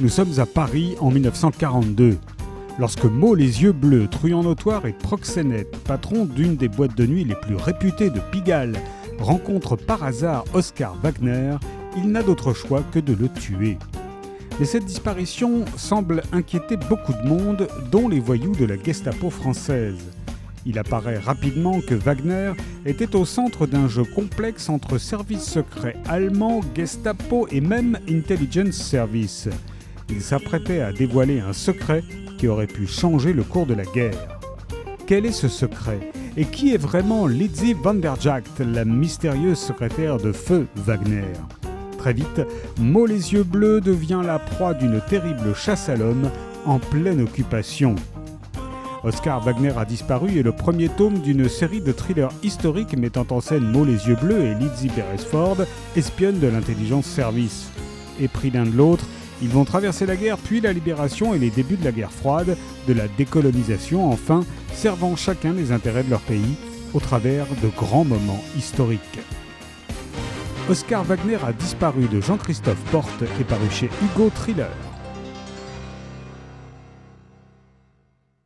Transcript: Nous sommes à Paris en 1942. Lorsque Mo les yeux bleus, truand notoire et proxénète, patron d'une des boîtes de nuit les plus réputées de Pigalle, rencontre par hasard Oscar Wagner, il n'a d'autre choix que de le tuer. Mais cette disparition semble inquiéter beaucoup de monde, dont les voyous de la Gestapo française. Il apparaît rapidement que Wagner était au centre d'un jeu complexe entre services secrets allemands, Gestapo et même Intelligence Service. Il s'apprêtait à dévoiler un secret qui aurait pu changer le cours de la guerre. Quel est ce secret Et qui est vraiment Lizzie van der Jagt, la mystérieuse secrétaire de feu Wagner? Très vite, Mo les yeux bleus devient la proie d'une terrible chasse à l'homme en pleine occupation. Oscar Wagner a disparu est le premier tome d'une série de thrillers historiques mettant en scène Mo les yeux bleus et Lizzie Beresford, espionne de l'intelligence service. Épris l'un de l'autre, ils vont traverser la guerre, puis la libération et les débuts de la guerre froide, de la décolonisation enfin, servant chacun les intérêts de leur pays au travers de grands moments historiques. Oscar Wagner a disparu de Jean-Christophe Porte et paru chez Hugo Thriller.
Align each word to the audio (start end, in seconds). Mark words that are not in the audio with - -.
Nous 0.00 0.08
sommes 0.08 0.38
à 0.38 0.46
Paris 0.46 0.94
en 1.00 1.10
1942. 1.10 2.18
Lorsque 2.78 3.04
Mo 3.04 3.34
les 3.34 3.64
yeux 3.64 3.72
bleus, 3.72 4.06
truand 4.06 4.44
notoire 4.44 4.86
et 4.86 4.92
proxénète, 4.92 5.76
patron 5.78 6.24
d'une 6.24 6.54
des 6.54 6.68
boîtes 6.68 6.96
de 6.96 7.04
nuit 7.04 7.24
les 7.24 7.34
plus 7.34 7.56
réputées 7.56 8.10
de 8.10 8.20
Pigalle, 8.30 8.76
rencontre 9.18 9.74
par 9.74 10.04
hasard 10.04 10.44
Oscar 10.54 10.94
Wagner, 11.02 11.56
il 11.96 12.12
n'a 12.12 12.22
d'autre 12.22 12.52
choix 12.52 12.84
que 12.92 13.00
de 13.00 13.12
le 13.12 13.28
tuer. 13.28 13.76
Mais 14.60 14.66
cette 14.66 14.84
disparition 14.84 15.64
semble 15.76 16.22
inquiéter 16.30 16.76
beaucoup 16.76 17.12
de 17.12 17.28
monde, 17.28 17.66
dont 17.90 18.08
les 18.08 18.20
voyous 18.20 18.54
de 18.54 18.66
la 18.66 18.80
Gestapo 18.80 19.30
française. 19.30 19.98
Il 20.64 20.78
apparaît 20.78 21.18
rapidement 21.18 21.80
que 21.80 21.96
Wagner 21.96 22.52
était 22.86 23.16
au 23.16 23.24
centre 23.24 23.66
d'un 23.66 23.88
jeu 23.88 24.04
complexe 24.04 24.68
entre 24.68 24.98
services 24.98 25.50
secrets 25.50 25.96
allemands, 26.08 26.60
Gestapo 26.76 27.48
et 27.50 27.60
même 27.60 27.98
Intelligence 28.08 28.76
Service. 28.76 29.48
Il 30.10 30.22
s'apprêtait 30.22 30.80
à 30.80 30.92
dévoiler 30.92 31.40
un 31.40 31.52
secret 31.52 32.02
qui 32.38 32.48
aurait 32.48 32.66
pu 32.66 32.86
changer 32.86 33.32
le 33.32 33.42
cours 33.42 33.66
de 33.66 33.74
la 33.74 33.84
guerre. 33.84 34.38
Quel 35.06 35.26
est 35.26 35.32
ce 35.32 35.48
secret 35.48 36.00
Et 36.36 36.44
qui 36.44 36.72
est 36.72 36.78
vraiment 36.78 37.26
Lizzie 37.26 37.74
van 37.74 37.94
der 37.94 38.20
Jagt, 38.20 38.60
la 38.60 38.84
mystérieuse 38.84 39.58
secrétaire 39.58 40.18
de 40.18 40.32
feu 40.32 40.66
Wagner? 40.76 41.32
Très 41.98 42.12
vite, 42.12 42.42
Mo 42.78 43.06
les 43.06 43.32
yeux 43.32 43.42
bleus 43.42 43.80
devient 43.80 44.22
la 44.24 44.38
proie 44.38 44.74
d'une 44.74 45.00
terrible 45.08 45.54
chasse 45.54 45.88
à 45.88 45.96
l'homme 45.96 46.30
en 46.64 46.78
pleine 46.78 47.20
occupation. 47.20 47.96
Oscar 49.04 49.40
Wagner 49.42 49.72
a 49.76 49.84
disparu 49.84 50.38
est 50.38 50.42
le 50.42 50.52
premier 50.52 50.88
tome 50.88 51.20
d'une 51.20 51.48
série 51.48 51.80
de 51.80 51.92
thrillers 51.92 52.32
historiques 52.42 52.96
mettant 52.96 53.26
en 53.30 53.40
scène 53.40 53.70
Mo 53.70 53.84
les 53.84 54.08
yeux 54.08 54.16
bleus 54.16 54.42
et 54.42 54.54
Lizzie 54.54 54.90
Beresford, 54.94 55.58
espionne 55.96 56.38
de 56.38 56.48
l'intelligence 56.48 57.06
service. 57.06 57.70
Épris 58.20 58.50
l'un 58.50 58.64
de 58.64 58.76
l'autre, 58.76 59.06
ils 59.42 59.48
vont 59.48 59.64
traverser 59.64 60.06
la 60.06 60.16
guerre, 60.16 60.38
puis 60.38 60.60
la 60.60 60.72
libération 60.72 61.34
et 61.34 61.38
les 61.38 61.50
débuts 61.50 61.76
de 61.76 61.84
la 61.84 61.92
guerre 61.92 62.12
froide, 62.12 62.56
de 62.86 62.92
la 62.92 63.08
décolonisation 63.08 64.10
enfin, 64.10 64.44
servant 64.72 65.16
chacun 65.16 65.52
les 65.52 65.72
intérêts 65.72 66.02
de 66.02 66.10
leur 66.10 66.20
pays 66.20 66.56
au 66.94 67.00
travers 67.00 67.46
de 67.62 67.68
grands 67.68 68.04
moments 68.04 68.42
historiques. 68.56 69.20
Oscar 70.68 71.04
Wagner 71.04 71.38
a 71.46 71.52
disparu 71.52 72.08
de 72.08 72.20
Jean-Christophe 72.20 72.82
Porte 72.90 73.22
et 73.40 73.44
paru 73.44 73.70
chez 73.70 73.88
Hugo 74.02 74.30
Thriller. 74.34 74.87